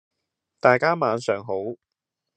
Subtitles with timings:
[0.59, 1.53] 大家晚上好！